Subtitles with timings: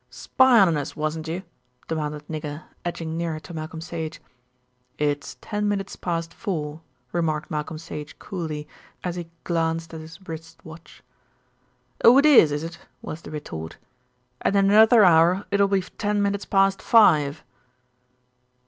[0.09, 1.43] "Spyin' on us, wasn't you?"
[1.87, 4.19] demanded Nigger, edging nearer to Malcolm Sage.
[4.97, 6.81] "It's ten minutes past four,"
[7.11, 8.67] remarked Malcolm Sage coolly,
[9.03, 11.03] as he glanced at his wrist watch.
[12.03, 13.77] "Oh, it is, is it?" was the retort,
[14.41, 17.43] "and in another hour it'll be ten minutes past five."